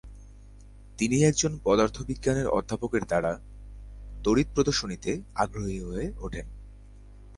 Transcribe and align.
তিনি 0.97 1.17
একজন 1.23 1.51
পদার্থ 1.63 1.97
বিজ্ঞানের 2.01 2.47
অধ্যাপকের 2.47 3.03
দ্বারা 3.05 3.31
তড়িৎ 4.23 4.47
প্রদর্শনীতে 4.55 5.11
আগ্রহী 5.35 5.79
হয়ে 5.79 6.05
ওঠেন। 6.17 6.47